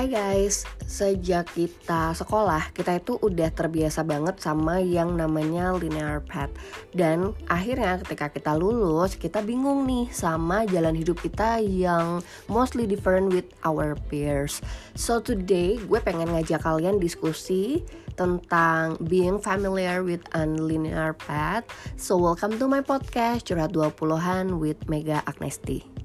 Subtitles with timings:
[0.00, 6.48] Hai guys, sejak kita sekolah kita itu udah terbiasa banget sama yang namanya linear path.
[6.88, 13.28] Dan akhirnya ketika kita lulus kita bingung nih sama jalan hidup kita yang mostly different
[13.28, 14.64] with our peers.
[14.96, 17.84] So today gue pengen ngajak kalian diskusi
[18.16, 21.68] tentang being familiar with unlinear path.
[22.00, 26.00] So welcome to my podcast Curhat 20-an with Mega Agnesti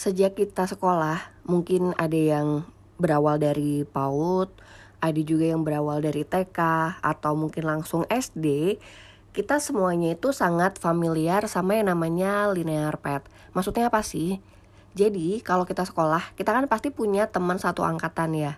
[0.00, 2.64] Sejak kita sekolah, mungkin ada yang
[2.96, 4.48] berawal dari PAUD,
[4.96, 6.56] ada juga yang berawal dari TK,
[7.04, 8.80] atau mungkin langsung SD.
[9.36, 13.28] Kita semuanya itu sangat familiar sama yang namanya linear path.
[13.52, 14.40] Maksudnya apa sih?
[14.96, 18.56] Jadi, kalau kita sekolah, kita kan pasti punya teman satu angkatan ya.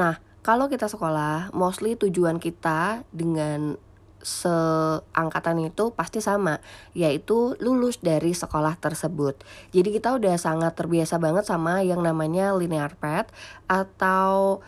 [0.00, 3.76] Nah, kalau kita sekolah, mostly tujuan kita dengan
[4.22, 6.58] seangkatan itu pasti sama,
[6.92, 9.38] yaitu lulus dari sekolah tersebut.
[9.70, 13.30] Jadi kita udah sangat terbiasa banget sama yang namanya linear path
[13.70, 14.60] atau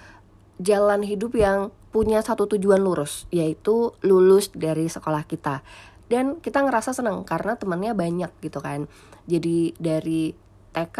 [0.60, 5.66] jalan hidup yang punya satu tujuan lurus, yaitu lulus dari sekolah kita.
[6.10, 8.90] Dan kita ngerasa seneng karena temannya banyak gitu kan.
[9.30, 10.34] Jadi dari
[10.74, 10.98] TK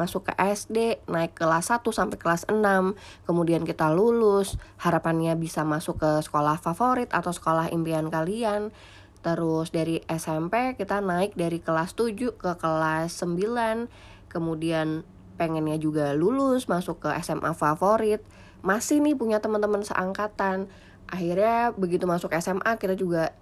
[0.00, 2.96] masuk ke SD, naik kelas 1 sampai kelas 6,
[3.28, 8.72] kemudian kita lulus, harapannya bisa masuk ke sekolah favorit atau sekolah impian kalian.
[9.20, 15.04] Terus dari SMP kita naik dari kelas 7 ke kelas 9, kemudian
[15.36, 18.24] pengennya juga lulus masuk ke SMA favorit.
[18.64, 20.72] Masih nih punya teman-teman seangkatan.
[21.08, 23.36] Akhirnya begitu masuk SMA kita juga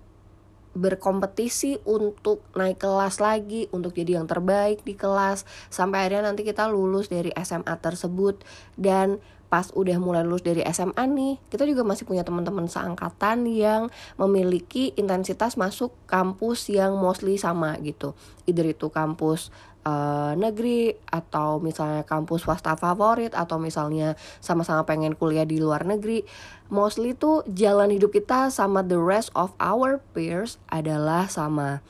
[0.76, 6.68] berkompetisi untuk naik kelas lagi untuk jadi yang terbaik di kelas sampai akhirnya nanti kita
[6.68, 8.42] lulus dari SMA tersebut.
[8.74, 13.88] Dan pas udah mulai lulus dari SMA nih kita juga masih punya teman-teman seangkatan yang
[14.20, 18.12] memiliki intensitas masuk kampus yang mostly sama gitu.
[18.44, 19.48] Either itu kampus
[19.88, 26.28] uh, negeri atau misalnya kampus swasta favorit atau misalnya sama-sama pengen kuliah di luar negeri
[26.68, 31.80] mostly tuh jalan hidup kita sama the rest of our peers adalah sama.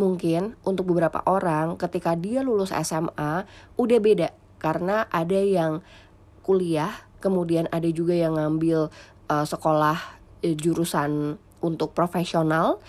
[0.00, 3.44] Mungkin untuk beberapa orang ketika dia lulus SMA
[3.76, 4.32] udah beda.
[4.56, 5.84] Karena ada yang
[6.42, 6.90] kuliah
[7.22, 8.90] kemudian ada juga yang ngambil
[9.30, 10.00] uh, sekolah
[10.42, 12.80] uh, jurusan untuk profesional.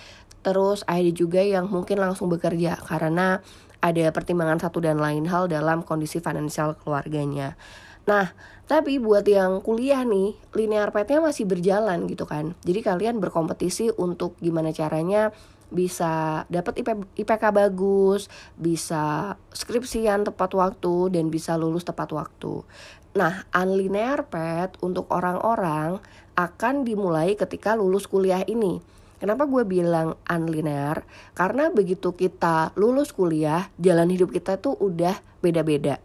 [0.43, 3.39] Terus ada juga yang mungkin langsung bekerja karena
[3.83, 7.59] ada pertimbangan satu dan lain hal dalam kondisi finansial keluarganya.
[8.07, 8.31] Nah,
[8.63, 12.55] tapi buat yang kuliah nih, linear path-nya masih berjalan gitu kan.
[12.63, 15.35] Jadi kalian berkompetisi untuk gimana caranya
[15.67, 16.89] bisa dapat IP,
[17.19, 22.63] IPK bagus, bisa skripsian tepat waktu dan bisa lulus tepat waktu.
[23.19, 25.99] Nah, unlinear path untuk orang-orang
[26.33, 28.79] akan dimulai ketika lulus kuliah ini.
[29.23, 31.07] Kenapa gue bilang unlinear?
[31.31, 36.03] Karena begitu kita lulus kuliah, jalan hidup kita tuh udah beda-beda.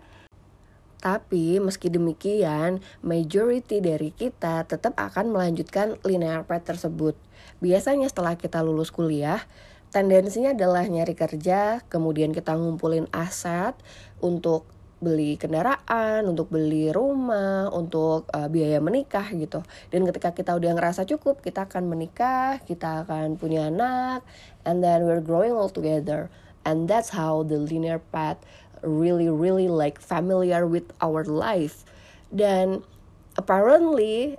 [1.02, 7.18] Tapi meski demikian, majority dari kita tetap akan melanjutkan linear path tersebut.
[7.58, 9.42] Biasanya setelah kita lulus kuliah,
[9.90, 13.74] tendensinya adalah nyari kerja, kemudian kita ngumpulin aset
[14.22, 19.62] untuk beli kendaraan, untuk beli rumah, untuk uh, biaya menikah gitu.
[19.94, 24.26] Dan ketika kita udah ngerasa cukup, kita akan menikah, kita akan punya anak,
[24.66, 26.26] and then we're growing all together.
[26.66, 28.42] And that's how the linear path
[28.82, 31.86] really really like familiar with our life.
[32.30, 32.82] Dan
[33.38, 34.38] apparently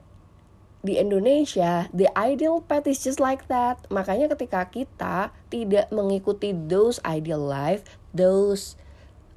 [0.80, 3.84] di Indonesia the ideal path is just like that.
[3.92, 5.16] Makanya ketika kita
[5.52, 7.84] tidak mengikuti those ideal life,
[8.16, 8.80] those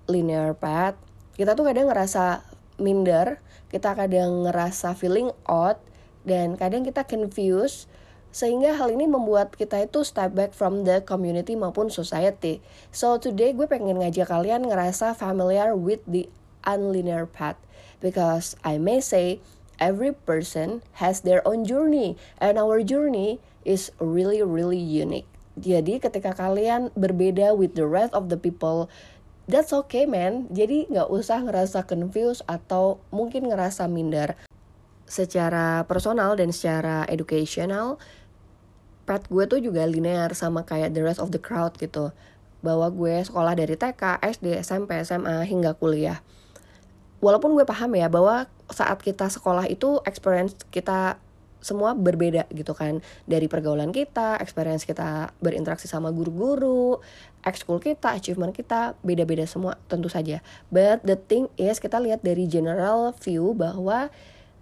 [0.06, 0.98] linear path,
[1.36, 2.44] kita tuh kadang ngerasa
[2.80, 3.40] minder
[3.72, 5.80] kita kadang ngerasa feeling odd
[6.28, 7.88] dan kadang kita confused
[8.32, 12.64] sehingga hal ini membuat kita itu step back from the community maupun society.
[12.88, 16.32] So today gue pengen ngajak kalian ngerasa familiar with the
[16.64, 17.60] unlinear path
[18.00, 19.44] because I may say
[19.76, 25.28] every person has their own journey and our journey is really really unique.
[25.60, 28.88] Jadi ketika kalian berbeda with the rest of the people
[29.46, 30.46] that's okay man.
[30.50, 34.38] Jadi nggak usah ngerasa confused atau mungkin ngerasa minder.
[35.06, 38.00] Secara personal dan secara educational
[39.02, 42.14] path gue tuh juga linear sama kayak the rest of the crowd gitu.
[42.62, 46.22] Bahwa gue sekolah dari TK, SD, SMP, SMA hingga kuliah.
[47.18, 51.18] Walaupun gue paham ya bahwa saat kita sekolah itu experience kita
[51.62, 53.00] semua berbeda gitu kan.
[53.24, 56.98] Dari pergaulan kita, experience kita berinteraksi sama guru-guru,
[57.46, 60.42] ekskul kita, achievement kita beda-beda semua tentu saja.
[60.68, 64.10] But the thing is kita lihat dari general view bahwa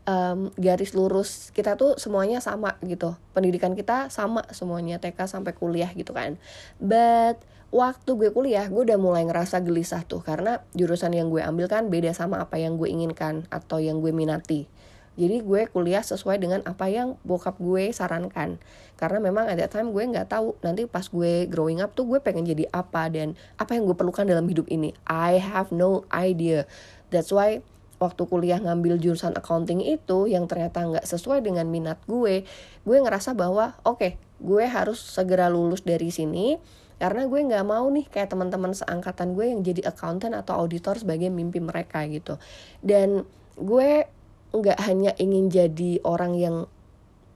[0.04, 3.16] um, garis lurus kita tuh semuanya sama gitu.
[3.32, 6.36] Pendidikan kita sama semuanya TK sampai kuliah gitu kan.
[6.80, 10.20] But waktu gue kuliah gue udah mulai ngerasa gelisah tuh.
[10.24, 14.12] Karena jurusan yang gue ambil kan beda sama apa yang gue inginkan atau yang gue
[14.12, 14.68] minati
[15.18, 18.62] jadi gue kuliah sesuai dengan apa yang bokap gue sarankan.
[18.94, 22.46] Karena memang that time gue nggak tahu nanti pas gue growing up tuh gue pengen
[22.46, 24.94] jadi apa dan apa yang gue perlukan dalam hidup ini.
[25.10, 26.64] I have no idea.
[27.10, 27.60] That's why
[28.00, 32.48] waktu kuliah ngambil jurusan accounting itu yang ternyata nggak sesuai dengan minat gue
[32.88, 36.56] gue ngerasa bahwa oke okay, gue harus segera lulus dari sini
[36.96, 41.32] karena gue nggak mau nih kayak teman-teman seangkatan gue yang jadi accountant atau auditor sebagai
[41.32, 42.36] mimpi mereka gitu.
[42.84, 43.24] Dan
[43.56, 44.04] gue
[44.50, 46.66] nggak hanya ingin jadi orang yang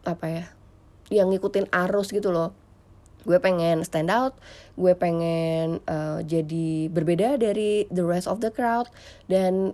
[0.05, 0.45] apa ya
[1.13, 2.53] yang ngikutin arus gitu loh.
[3.25, 4.37] Gue pengen stand out
[4.77, 8.91] gue pengen uh, jadi berbeda dari the rest of the crowd
[9.31, 9.73] dan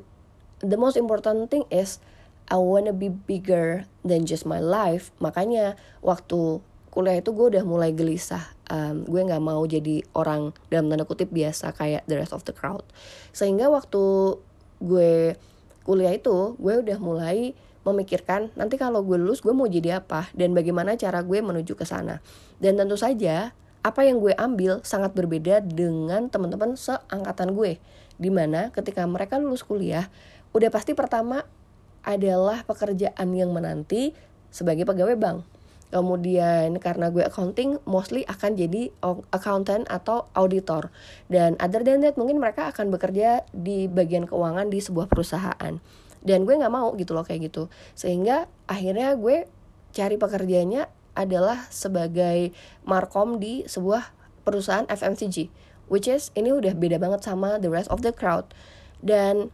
[0.63, 1.99] the most important thing is
[2.47, 5.11] I wanna be bigger than just my life.
[5.19, 10.91] Makanya waktu kuliah itu gue udah mulai gelisah um, gue nggak mau jadi orang dalam
[10.91, 12.87] tanda kutip biasa kayak the rest of the crowd.
[13.35, 14.37] Sehingga waktu
[14.81, 15.35] gue
[15.85, 20.29] kuliah itu gue udah mulai memikirkan nanti kalau gue lulus gue mau jadi apa?
[20.37, 22.21] Dan bagaimana cara gue menuju ke sana?
[22.61, 27.81] Dan tentu saja apa yang gue ambil sangat berbeda dengan teman-teman seangkatan gue.
[28.21, 30.13] Di mana ketika mereka lulus kuliah
[30.53, 31.47] udah pasti pertama
[32.05, 34.13] adalah pekerjaan yang menanti
[34.51, 35.39] sebagai pegawai bank
[35.91, 38.91] kemudian karena gue accounting mostly akan jadi
[39.35, 40.95] accountant atau auditor.
[41.27, 45.83] Dan other than that mungkin mereka akan bekerja di bagian keuangan di sebuah perusahaan.
[46.21, 47.67] Dan gue nggak mau gitu loh kayak gitu.
[47.99, 49.51] Sehingga akhirnya gue
[49.91, 50.87] cari pekerjaannya
[51.19, 52.55] adalah sebagai
[52.87, 54.15] markom di sebuah
[54.47, 55.51] perusahaan FMCG
[55.91, 58.47] which is ini udah beda banget sama the rest of the crowd.
[59.03, 59.51] Dan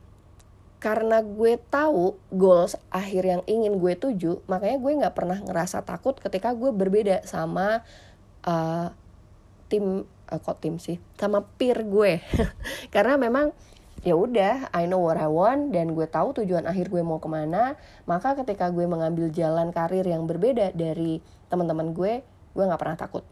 [0.77, 6.15] karena gue tahu goals akhir yang ingin gue tuju makanya gue nggak pernah ngerasa takut
[6.21, 7.81] ketika gue berbeda sama
[8.45, 8.93] uh,
[9.67, 10.99] tim uh, kok tim sih?
[11.19, 12.23] Sama peer gue.
[12.95, 13.55] Karena memang
[14.07, 17.27] ya udah I know what I want dan gue tahu tujuan akhir gue mau ke
[17.27, 17.75] mana
[18.07, 21.19] maka ketika gue mengambil jalan karir yang berbeda dari
[21.51, 22.23] teman-teman gue
[22.55, 23.25] gue nggak pernah takut.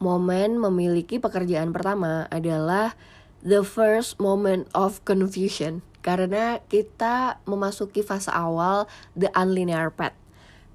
[0.00, 2.96] Momen memiliki pekerjaan pertama adalah
[3.44, 10.16] the first moment of confusion karena kita memasuki fase awal the unlinear path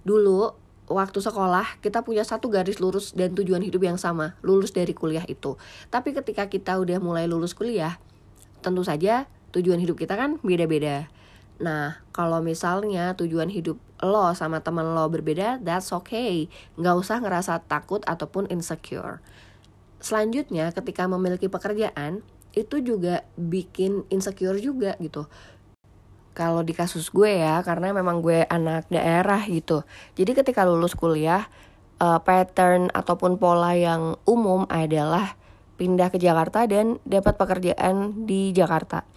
[0.05, 0.53] dulu
[0.85, 5.25] waktu sekolah kita punya satu garis lurus dan tujuan hidup yang sama lulus dari kuliah
[5.25, 5.57] itu
[5.89, 7.97] tapi ketika kita udah mulai lulus kuliah
[8.61, 9.25] tentu saja
[9.55, 11.07] tujuan hidup kita kan beda-beda.
[11.63, 16.51] Nah, kalau misalnya tujuan hidup lo sama teman lo berbeda, that's okay.
[16.75, 19.23] Nggak usah ngerasa takut ataupun insecure.
[20.03, 22.19] Selanjutnya, ketika memiliki pekerjaan,
[22.55, 25.27] itu juga bikin insecure juga gitu.
[26.35, 29.87] Kalau di kasus gue ya, karena memang gue anak daerah gitu.
[30.19, 31.47] Jadi ketika lulus kuliah,
[32.03, 35.39] uh, pattern ataupun pola yang umum adalah
[35.75, 39.07] pindah ke Jakarta dan dapat pekerjaan di Jakarta.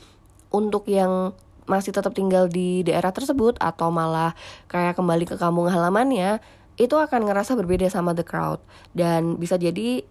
[0.55, 1.35] Untuk yang
[1.69, 4.33] masih tetap tinggal di daerah tersebut atau malah
[4.71, 6.39] kayak kembali ke kampung halamannya,
[6.79, 8.63] itu akan ngerasa berbeda sama the crowd
[8.95, 10.07] dan bisa jadi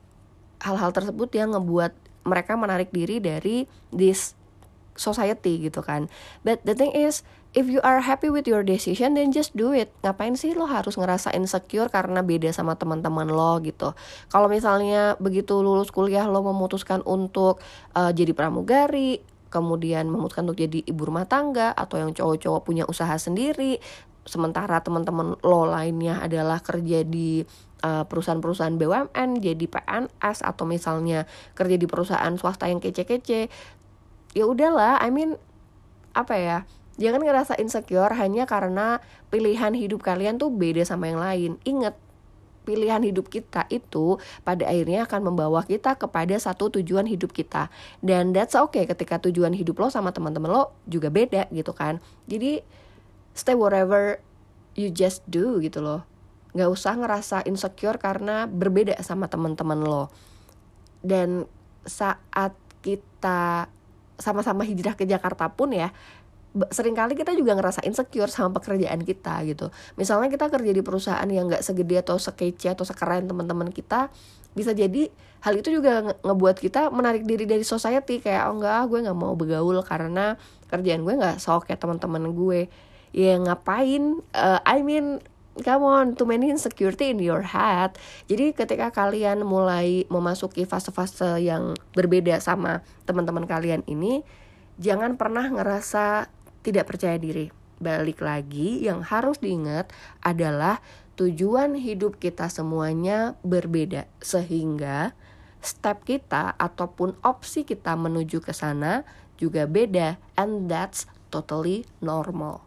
[0.60, 1.96] hal-hal tersebut yang ngebuat
[2.28, 3.64] mereka menarik diri dari
[3.96, 4.36] this
[5.00, 6.12] society gitu kan.
[6.44, 7.24] But the thing is,
[7.56, 9.94] if you are happy with your decision then just do it.
[10.04, 13.94] Ngapain sih lo harus ngerasa insecure karena beda sama teman-teman lo gitu.
[14.28, 17.64] Kalau misalnya begitu lulus kuliah lo memutuskan untuk
[17.96, 23.16] uh, jadi pramugari, kemudian memutuskan untuk jadi ibu rumah tangga atau yang cowok-cowok punya usaha
[23.16, 23.80] sendiri,
[24.28, 27.48] sementara teman-teman lo lainnya adalah kerja di
[27.84, 33.54] perusahaan-perusahaan BUMN jadi PNS atau misalnya kerja di perusahaan swasta yang kece-kece
[34.34, 35.38] ya udahlah I mean
[36.18, 36.57] apa ya
[36.98, 41.52] jangan ngerasa insecure hanya karena pilihan hidup kalian tuh beda sama yang lain.
[41.64, 41.94] Ingat
[42.66, 47.72] pilihan hidup kita itu pada akhirnya akan membawa kita kepada satu tujuan hidup kita.
[48.04, 52.04] Dan that's okay ketika tujuan hidup lo sama teman-teman lo juga beda gitu kan.
[52.28, 52.66] Jadi
[53.38, 54.19] stay whatever
[54.74, 56.17] you just do gitu loh
[56.57, 60.09] nggak usah ngerasa insecure karena berbeda sama teman-teman lo.
[61.06, 61.45] Dan
[61.85, 63.69] saat kita
[64.18, 65.94] sama-sama hijrah ke Jakarta pun ya
[66.73, 69.69] sering kali kita juga ngerasa insecure sama pekerjaan kita gitu.
[69.94, 74.09] Misalnya kita kerja di perusahaan yang nggak segede atau sekece atau sekeren teman-teman kita
[74.57, 75.14] bisa jadi
[75.45, 78.18] hal itu juga nge ngebuat kita menarik diri dari society.
[78.23, 80.33] Kayak oh enggak gue nggak mau bergaul karena
[80.66, 82.66] kerjaan gue nggak sok kayak teman-teman gue.
[83.14, 85.21] Ya ngapain uh, I mean
[85.61, 87.97] come on too many insecurity in your head.
[88.30, 94.21] Jadi ketika kalian mulai memasuki fase-fase yang berbeda sama teman-teman kalian ini
[94.78, 96.30] jangan pernah ngerasa
[96.61, 97.49] tidak percaya diri.
[97.78, 99.94] Balik lagi yang harus diingat
[100.26, 100.81] adalah
[101.18, 104.09] tujuan hidup kita semuanya berbeda.
[104.21, 105.14] Sehingga
[105.61, 109.06] step kita ataupun opsi kita menuju ke sana
[109.37, 112.67] juga beda and that's totally normal.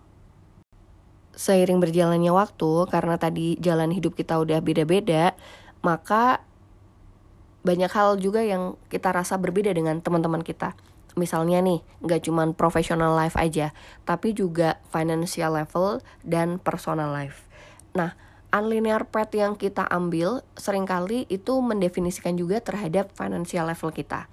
[1.35, 5.33] Seiring berjalannya waktu karena tadi jalan hidup kita udah beda-beda,
[5.81, 6.45] maka
[7.61, 10.73] banyak hal juga yang kita rasa berbeda dengan teman-teman kita.
[11.19, 13.75] Misalnya nih, nggak cuma professional life aja,
[14.07, 17.51] tapi juga financial level dan personal life.
[17.93, 18.15] Nah,
[18.55, 24.31] unlinear path yang kita ambil sering kali itu mendefinisikan juga terhadap financial level kita.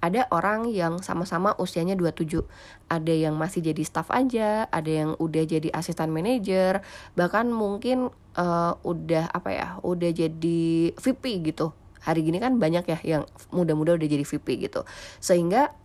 [0.00, 2.40] Ada orang yang sama-sama usianya 27,
[2.88, 6.80] ada yang masih jadi staff aja, ada yang udah jadi asisten manager,
[7.20, 8.08] bahkan mungkin
[8.40, 11.76] uh, udah apa ya, udah jadi VP gitu.
[12.00, 14.88] Hari gini kan banyak ya yang muda-muda udah jadi VP gitu.
[15.20, 15.76] Sehingga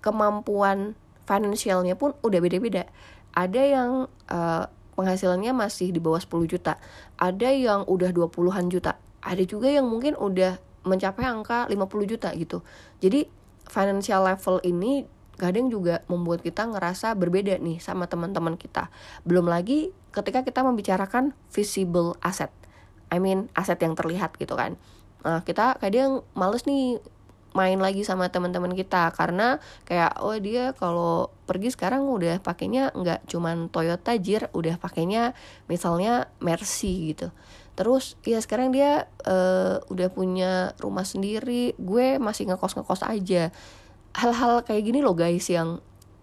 [0.00, 0.96] kemampuan
[1.28, 2.88] finansialnya pun udah beda-beda.
[3.36, 3.90] Ada yang
[4.32, 4.64] uh,
[4.96, 6.76] penghasilannya masih di bawah 10 juta.
[7.16, 8.96] Ada yang udah 20-an juta.
[9.22, 12.62] Ada juga yang mungkin udah mencapai angka 50 juta gitu.
[12.98, 13.26] Jadi
[13.66, 15.06] financial level ini
[15.40, 18.92] kadang juga membuat kita ngerasa berbeda nih sama teman-teman kita.
[19.24, 22.52] Belum lagi ketika kita membicarakan visible asset.
[23.08, 24.76] I mean aset yang terlihat gitu kan.
[25.22, 26.98] Nah, kita kadang males nih
[27.52, 33.28] main lagi sama teman-teman kita karena kayak oh dia kalau pergi sekarang udah pakainya nggak
[33.28, 35.36] cuman Toyota Jir udah pakainya
[35.68, 37.28] misalnya Mercy gitu
[37.72, 43.50] terus ya sekarang dia uh, udah punya rumah sendiri gue masih ngekos ngekos aja.
[44.12, 45.80] Hal-hal kayak gini loh guys yang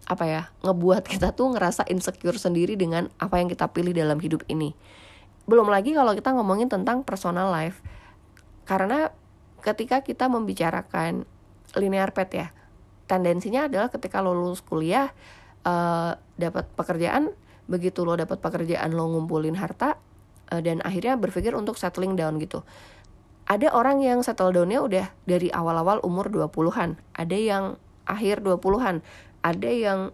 [0.10, 4.46] apa ya ngebuat kita tuh ngerasa insecure sendiri dengan apa yang kita pilih dalam hidup
[4.50, 4.74] ini.
[5.50, 7.82] Belum lagi kalau kita ngomongin tentang personal life.
[8.70, 9.10] Karena
[9.66, 11.26] ketika kita membicarakan
[11.78, 12.48] linear path ya
[13.10, 15.10] tendensinya adalah ketika lo lulus kuliah
[15.66, 17.34] uh, dapat pekerjaan
[17.70, 19.98] begitu lo dapat pekerjaan lo ngumpulin harta
[20.50, 22.66] uh, dan akhirnya berpikir untuk settling down gitu.
[23.50, 29.02] Ada orang yang settle downnya udah dari awal-awal umur 20-an ada yang akhir 20-an
[29.42, 30.14] ada yang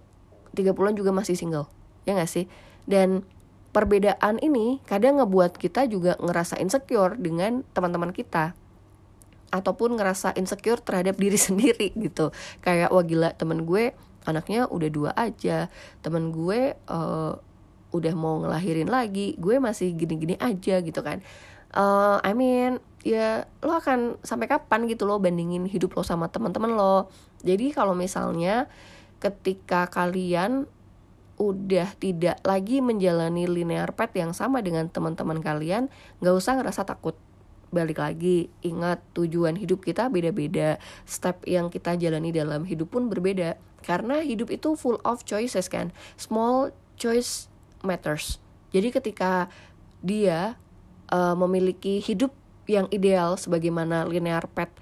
[0.56, 1.68] 30-an juga masih single.
[2.08, 2.48] Ya gak sih?
[2.88, 3.28] Dan
[3.76, 8.56] perbedaan ini kadang ngebuat kita juga ngerasa insecure dengan teman-teman kita.
[9.52, 12.32] Ataupun ngerasa insecure terhadap diri sendiri gitu.
[12.64, 13.92] Kayak wah gila temen gue
[14.24, 15.68] anaknya udah dua aja.
[16.00, 17.34] Temen gue uh,
[17.96, 21.24] udah mau ngelahirin lagi gue masih gini-gini aja gitu kan.
[21.76, 26.76] Uh, I mean ya lo akan sampai kapan gitu lo bandingin hidup lo sama teman-teman
[26.76, 27.08] lo.
[27.46, 28.68] Jadi kalau misalnya
[29.22, 30.68] ketika kalian
[31.36, 35.92] udah tidak lagi menjalani linear path yang sama dengan teman-teman kalian
[36.24, 37.16] nggak usah ngerasa takut.
[37.76, 40.80] Balik lagi ingat tujuan hidup kita beda-beda.
[41.04, 43.60] Step yang kita jalani dalam hidup pun berbeda.
[43.84, 45.92] Karena hidup itu full of choices kan.
[46.16, 47.52] Small choice
[47.86, 48.42] matters.
[48.74, 49.48] Jadi ketika
[50.04, 50.60] dia
[51.10, 52.34] uh, memiliki hidup
[52.66, 54.74] yang ideal sebagaimana linear path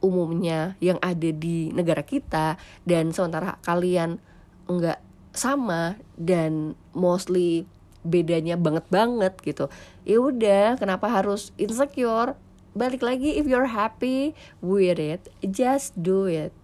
[0.00, 2.56] umumnya yang ada di negara kita
[2.88, 4.18] dan sementara kalian
[4.66, 4.98] enggak
[5.30, 7.68] sama dan mostly
[8.00, 9.68] bedanya banget banget gitu
[10.08, 12.34] ya udah kenapa harus insecure?
[12.70, 16.54] Balik lagi if you're happy with it just do it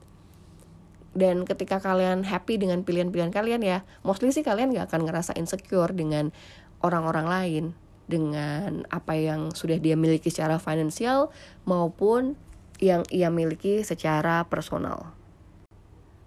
[1.16, 5.90] dan ketika kalian happy dengan pilihan-pilihan kalian ya mostly sih kalian gak akan ngerasa insecure
[5.96, 6.30] dengan
[6.84, 7.64] orang-orang lain
[8.06, 11.32] dengan apa yang sudah dia miliki secara finansial
[11.66, 12.38] maupun
[12.78, 15.10] yang ia miliki secara personal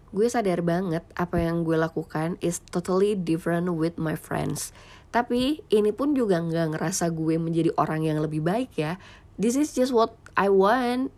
[0.10, 4.74] gue sadar banget apa yang gue lakukan is totally different with my friends
[5.10, 9.02] tapi ini pun juga nggak ngerasa gue menjadi orang yang lebih baik ya.
[9.42, 11.10] This is just what I want.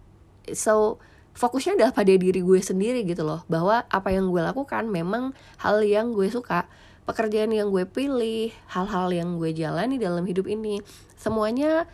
[0.56, 1.04] So
[1.36, 3.44] fokusnya adalah pada diri gue sendiri gitu loh.
[3.48, 6.68] Bahwa apa yang gue lakukan memang hal yang gue suka.
[7.08, 10.80] Pekerjaan yang gue pilih, hal-hal yang gue jalani dalam hidup ini.
[11.18, 11.90] Semuanya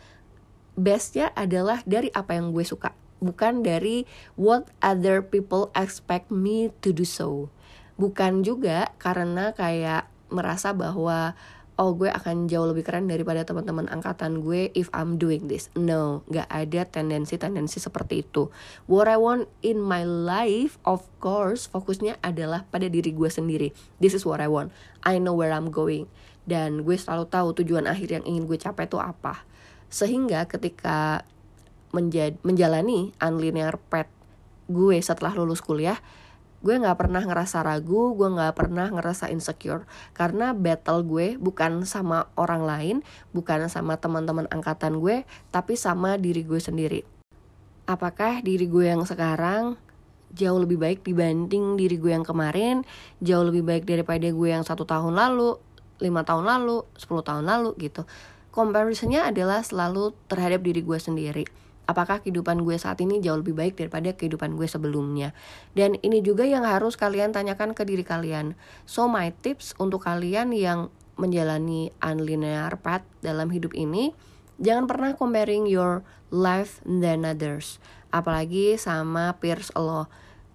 [0.78, 2.94] bestnya adalah dari apa yang gue suka.
[3.18, 4.06] Bukan dari
[4.38, 7.50] what other people expect me to do so.
[7.98, 11.34] Bukan juga karena kayak merasa bahwa
[11.78, 15.70] oh gue akan jauh lebih keren daripada teman-teman angkatan gue if I'm doing this.
[15.78, 18.50] No, gak ada tendensi-tendensi seperti itu.
[18.90, 23.70] What I want in my life, of course, fokusnya adalah pada diri gue sendiri.
[24.02, 24.74] This is what I want.
[25.06, 26.10] I know where I'm going.
[26.42, 29.46] Dan gue selalu tahu tujuan akhir yang ingin gue capai itu apa.
[29.86, 31.22] Sehingga ketika
[32.42, 34.10] menjalani unlinear path
[34.66, 36.02] gue setelah lulus kuliah,
[36.58, 39.86] gue nggak pernah ngerasa ragu gue nggak pernah ngerasa insecure.
[40.14, 42.96] Karena battle gue bukan sama orang lain
[43.30, 45.22] bukan sama teman-teman angkatan gue
[45.54, 47.00] tapi sama diri gue sendiri.
[47.88, 49.78] Apakah diri gue yang sekarang
[50.34, 52.82] jauh lebih baik dibanding diri gue yang kemarin?
[53.22, 55.56] Jauh lebih baik daripada gue yang satu tahun lalu
[55.98, 58.06] lima tahun lalu 10 tahun lalu gitu.
[58.54, 63.80] Comparisonnya adalah selalu terhadap diri gue sendiri apakah kehidupan gue saat ini jauh lebih baik
[63.80, 65.32] daripada kehidupan gue sebelumnya.
[65.72, 68.52] Dan ini juga yang harus kalian tanyakan ke diri kalian.
[68.84, 74.14] So my tips untuk kalian yang menjalani unlinear path dalam hidup ini
[74.60, 77.80] jangan pernah comparing your life than others.
[78.12, 80.06] Apalagi sama peers lo.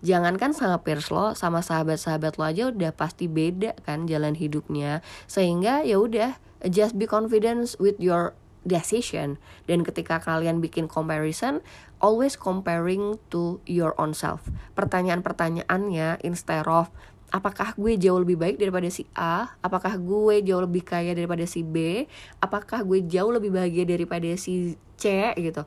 [0.04, 5.02] Jangankan sama peers lo sama sahabat-sahabat lo aja udah pasti beda kan jalan hidupnya.
[5.25, 6.38] Sehingga ya udah
[6.70, 9.39] just be confident with your decision.
[9.67, 11.63] Dan ketika kalian bikin comparison
[12.03, 14.48] always comparing to your own self.
[14.75, 16.91] Pertanyaan-pertanyaannya instead of
[17.34, 19.55] apakah gue jauh lebih baik daripada si A?
[19.63, 22.05] Apakah gue jauh lebih kaya daripada si B?
[22.38, 25.34] Apakah gue jauh lebih bahagia daripada si C?
[25.34, 25.65] Gitu.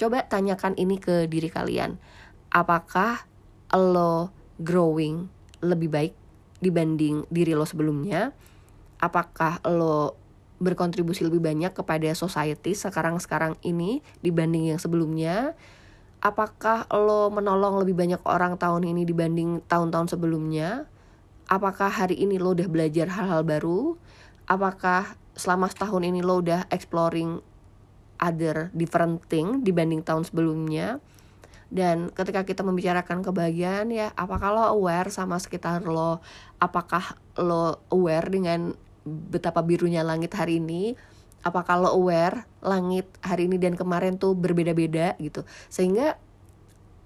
[0.00, 2.00] Coba tanyakan ini ke diri kalian.
[2.48, 3.28] Apakah
[3.76, 5.28] lo growing
[5.60, 6.14] lebih baik
[6.64, 8.32] dibanding diri lo sebelumnya?
[9.02, 10.21] Apakah lo
[10.62, 15.58] berkontribusi lebih banyak kepada society sekarang-sekarang ini dibanding yang sebelumnya?
[16.22, 20.86] Apakah lo menolong lebih banyak orang tahun ini dibanding tahun-tahun sebelumnya?
[21.50, 23.98] Apakah hari ini lo udah belajar hal-hal baru?
[24.46, 27.42] Apakah selama setahun ini lo udah exploring
[28.22, 31.02] other different thing dibanding tahun sebelumnya?
[31.72, 36.22] Dan ketika kita membicarakan kebahagiaan ya apakah lo aware sama sekitar lo?
[36.60, 40.94] Apakah lo aware dengan betapa birunya langit hari ini
[41.42, 45.42] apakah lo aware langit hari ini dan kemarin tuh berbeda-beda gitu.
[45.66, 46.16] Sehingga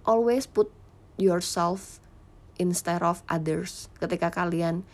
[0.05, 0.69] always put
[1.17, 1.99] yourself
[2.61, 4.85] instead of others ketika kalian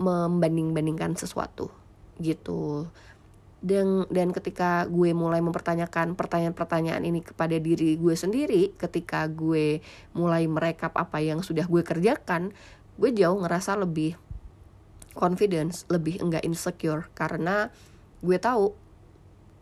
[0.00, 1.68] membanding-bandingkan sesuatu
[2.18, 2.88] gitu.
[3.58, 9.82] Dan dan ketika gue mulai mempertanyakan pertanyaan-pertanyaan ini kepada diri gue sendiri ketika gue
[10.14, 12.54] mulai merekap apa yang sudah gue kerjakan
[12.94, 14.14] gue jauh ngerasa lebih
[15.18, 17.74] confidence lebih enggak insecure karena
[18.22, 18.70] gue tahu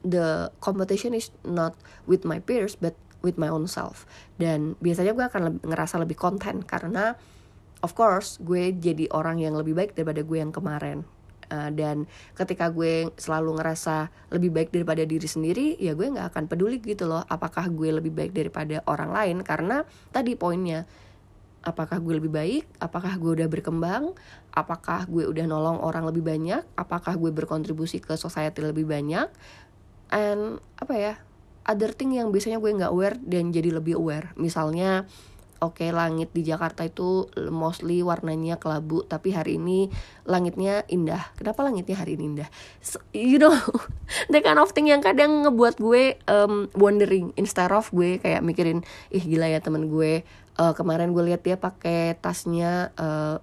[0.04, 2.94] the competition is not with my peers but
[3.26, 4.06] with my own self.
[4.38, 7.18] Dan biasanya gue akan lebih, ngerasa lebih konten karena
[7.82, 11.02] of course gue jadi orang yang lebih baik daripada gue yang kemarin.
[11.46, 16.50] Uh, dan ketika gue selalu ngerasa lebih baik daripada diri sendiri ya gue nggak akan
[16.50, 20.90] peduli gitu loh apakah gue lebih baik daripada orang lain karena tadi poinnya
[21.66, 24.14] apakah gue lebih baik apakah gue udah berkembang
[24.54, 29.26] apakah gue udah nolong orang lebih banyak apakah gue berkontribusi ke society lebih banyak
[30.14, 31.14] and apa ya
[31.66, 34.32] other thing yang biasanya gue nggak aware dan jadi lebih aware.
[34.38, 35.04] Misalnya
[35.56, 39.90] oke okay, langit di Jakarta itu mostly warnanya kelabu tapi hari ini
[40.24, 41.34] langitnya indah.
[41.34, 42.48] Kenapa langitnya hari ini indah?
[42.80, 43.52] So, you know
[44.32, 48.86] the kind of thing yang kadang ngebuat gue um, wondering instead of gue kayak mikirin
[49.10, 50.22] ih gila ya temen gue
[50.58, 53.38] uh, kemarin gue lihat dia pakai tasnya uh,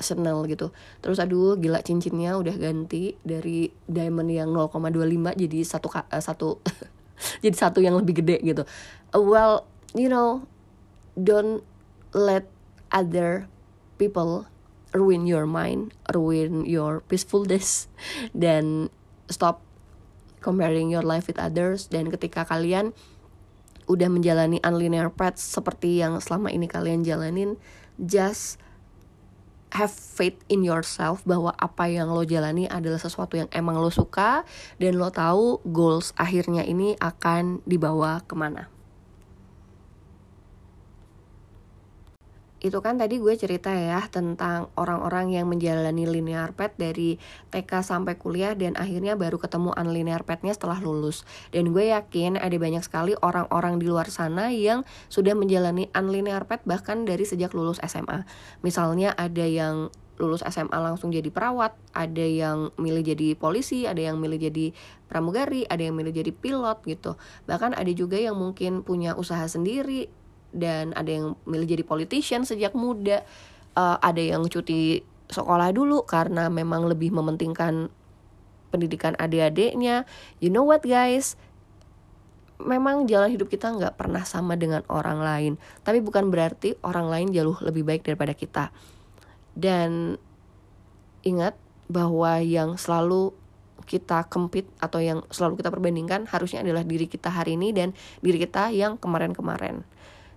[0.00, 0.72] Chanel gitu
[1.04, 6.48] terus aduh gila cincinnya udah ganti dari diamond yang 0,25 jadi satu uh, satu
[7.44, 8.64] jadi satu yang lebih gede gitu
[9.12, 10.48] uh, well you know
[11.18, 11.60] don't
[12.16, 12.48] let
[12.90, 13.46] other
[14.00, 14.48] people
[14.90, 17.86] ruin your mind, ruin your peacefulness,
[18.34, 18.90] dan
[19.30, 19.62] stop
[20.40, 21.86] comparing your life with others.
[21.90, 22.96] Dan ketika kalian
[23.90, 27.58] udah menjalani unlinear path seperti yang selama ini kalian jalanin,
[27.98, 28.62] just
[29.74, 34.42] have faith in yourself bahwa apa yang lo jalani adalah sesuatu yang emang lo suka
[34.82, 38.66] dan lo tahu goals akhirnya ini akan dibawa ke mana.
[42.60, 47.16] Itu kan tadi gue cerita ya tentang orang-orang yang menjalani linear path dari
[47.48, 51.24] TK sampai kuliah dan akhirnya baru ketemu unlinear path-nya setelah lulus.
[51.56, 56.68] Dan gue yakin ada banyak sekali orang-orang di luar sana yang sudah menjalani unlinear path
[56.68, 58.28] bahkan dari sejak lulus SMA.
[58.60, 59.88] Misalnya ada yang
[60.20, 64.76] lulus SMA langsung jadi perawat, ada yang milih jadi polisi, ada yang milih jadi
[65.08, 67.16] pramugari, ada yang milih jadi pilot gitu.
[67.48, 70.12] Bahkan ada juga yang mungkin punya usaha sendiri,
[70.50, 73.22] dan ada yang milih jadi politician sejak muda.
[73.78, 77.88] Uh, ada yang cuti sekolah dulu karena memang lebih mementingkan
[78.74, 80.06] pendidikan adik-adiknya.
[80.42, 81.38] You know what guys?
[82.60, 85.52] Memang jalan hidup kita nggak pernah sama dengan orang lain.
[85.86, 88.74] Tapi bukan berarti orang lain jauh lebih baik daripada kita.
[89.56, 90.18] Dan
[91.24, 91.56] ingat
[91.90, 93.34] bahwa yang selalu
[93.88, 97.90] kita kempit atau yang selalu kita perbandingkan harusnya adalah diri kita hari ini dan
[98.22, 99.82] diri kita yang kemarin-kemarin.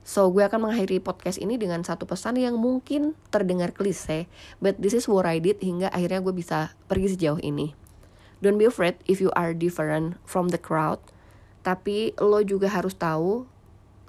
[0.03, 4.27] So, gue akan mengakhiri podcast ini dengan satu pesan yang mungkin terdengar klise,
[4.59, 7.71] but this is what I did hingga akhirnya gue bisa pergi sejauh ini.
[8.43, 10.99] Don't be afraid if you are different from the crowd,
[11.63, 13.47] tapi lo juga harus tahu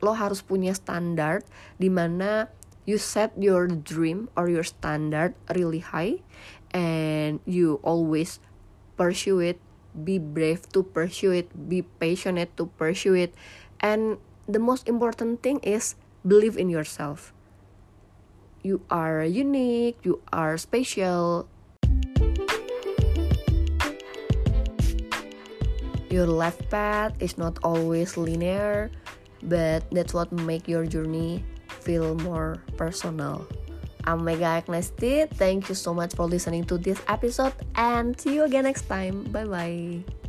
[0.02, 1.40] lo harus punya standar
[1.80, 2.50] di mana
[2.84, 6.20] you set your dream or your standard really high
[6.76, 8.42] and you always
[8.98, 9.56] pursue it
[9.94, 13.32] be brave to pursue it be passionate to pursue it
[13.80, 15.94] and the most important thing is
[16.26, 17.32] believe in yourself
[18.62, 21.48] you are unique you are special
[26.10, 28.90] your life path is not always linear
[29.44, 31.44] but that's what make your journey
[31.84, 33.46] feel more personal.
[34.04, 35.28] I'm Mega Agnesti.
[35.36, 39.24] Thank you so much for listening to this episode and see you again next time.
[39.28, 40.23] Bye bye.